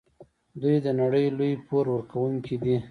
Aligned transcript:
دوی 0.61 0.75
د 0.85 0.87
نړۍ 1.01 1.25
لوی 1.37 1.51
پور 1.65 1.85
ورکوونکي 1.95 2.55
دي. 2.63 2.75